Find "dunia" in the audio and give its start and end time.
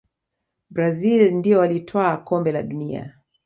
2.63-3.15